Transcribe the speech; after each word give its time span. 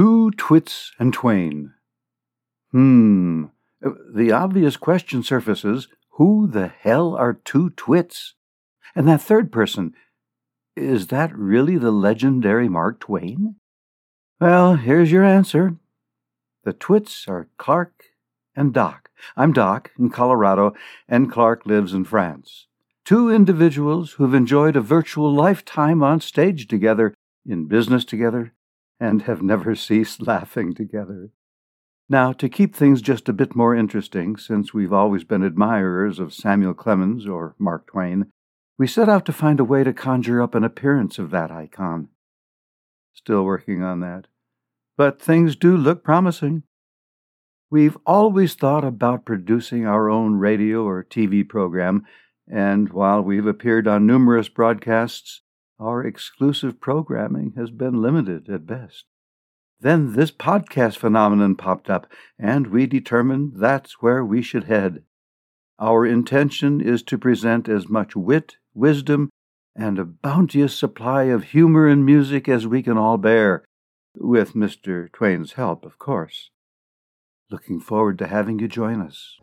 Two 0.00 0.30
Twits 0.30 0.92
and 0.98 1.12
Twain. 1.12 1.74
Hmm. 2.72 3.44
The 3.82 4.32
obvious 4.32 4.78
question 4.78 5.22
surfaces 5.22 5.88
who 6.12 6.46
the 6.46 6.68
hell 6.68 7.14
are 7.14 7.34
two 7.34 7.68
twits? 7.76 8.32
And 8.96 9.06
that 9.06 9.20
third 9.20 9.52
person, 9.52 9.92
is 10.74 11.08
that 11.08 11.36
really 11.36 11.76
the 11.76 11.90
legendary 11.90 12.66
Mark 12.66 13.00
Twain? 13.00 13.56
Well, 14.40 14.76
here's 14.76 15.12
your 15.12 15.22
answer. 15.22 15.76
The 16.64 16.72
twits 16.72 17.28
are 17.28 17.50
Clark 17.58 18.04
and 18.56 18.72
Doc. 18.72 19.10
I'm 19.36 19.52
Doc 19.52 19.90
in 19.98 20.08
Colorado, 20.08 20.72
and 21.10 21.30
Clark 21.30 21.66
lives 21.66 21.92
in 21.92 22.06
France. 22.06 22.68
Two 23.04 23.30
individuals 23.30 24.12
who've 24.12 24.32
enjoyed 24.32 24.76
a 24.76 24.80
virtual 24.80 25.30
lifetime 25.30 26.02
on 26.02 26.22
stage 26.22 26.68
together, 26.68 27.12
in 27.44 27.66
business 27.66 28.06
together, 28.06 28.54
and 29.00 29.22
have 29.22 29.42
never 29.42 29.74
ceased 29.74 30.22
laughing 30.26 30.74
together. 30.74 31.30
Now, 32.08 32.32
to 32.32 32.48
keep 32.48 32.74
things 32.74 33.00
just 33.02 33.28
a 33.28 33.32
bit 33.32 33.54
more 33.54 33.74
interesting, 33.74 34.36
since 34.36 34.74
we've 34.74 34.92
always 34.92 35.24
been 35.24 35.42
admirers 35.42 36.18
of 36.18 36.34
Samuel 36.34 36.74
Clemens 36.74 37.26
or 37.26 37.54
Mark 37.58 37.86
Twain, 37.86 38.26
we 38.78 38.86
set 38.86 39.08
out 39.08 39.24
to 39.26 39.32
find 39.32 39.60
a 39.60 39.64
way 39.64 39.84
to 39.84 39.92
conjure 39.92 40.42
up 40.42 40.54
an 40.54 40.64
appearance 40.64 41.18
of 41.18 41.30
that 41.30 41.50
icon. 41.50 42.08
Still 43.12 43.44
working 43.44 43.82
on 43.82 44.00
that. 44.00 44.26
But 44.96 45.22
things 45.22 45.54
do 45.54 45.76
look 45.76 46.02
promising. 46.02 46.64
We've 47.70 47.96
always 48.04 48.54
thought 48.54 48.84
about 48.84 49.24
producing 49.24 49.86
our 49.86 50.10
own 50.10 50.34
radio 50.34 50.82
or 50.82 51.04
TV 51.04 51.48
program, 51.48 52.04
and 52.50 52.92
while 52.92 53.22
we've 53.22 53.46
appeared 53.46 53.86
on 53.86 54.06
numerous 54.06 54.48
broadcasts, 54.48 55.42
our 55.80 56.04
exclusive 56.04 56.80
programming 56.80 57.54
has 57.56 57.70
been 57.70 58.02
limited 58.02 58.48
at 58.50 58.66
best. 58.66 59.06
Then 59.80 60.12
this 60.12 60.30
podcast 60.30 60.98
phenomenon 60.98 61.56
popped 61.56 61.88
up, 61.88 62.06
and 62.38 62.66
we 62.66 62.86
determined 62.86 63.54
that's 63.56 64.02
where 64.02 64.22
we 64.22 64.42
should 64.42 64.64
head. 64.64 65.02
Our 65.78 66.04
intention 66.04 66.82
is 66.82 67.02
to 67.04 67.16
present 67.16 67.66
as 67.66 67.88
much 67.88 68.14
wit, 68.14 68.56
wisdom, 68.74 69.30
and 69.74 69.98
a 69.98 70.04
bounteous 70.04 70.76
supply 70.76 71.24
of 71.24 71.44
humor 71.44 71.88
and 71.88 72.04
music 72.04 72.46
as 72.46 72.66
we 72.66 72.82
can 72.82 72.98
all 72.98 73.16
bear, 73.16 73.64
with 74.14 74.52
Mr. 74.52 75.10
Twain's 75.10 75.52
help, 75.52 75.86
of 75.86 75.98
course. 75.98 76.50
Looking 77.50 77.80
forward 77.80 78.18
to 78.18 78.26
having 78.26 78.58
you 78.58 78.68
join 78.68 79.00
us. 79.00 79.38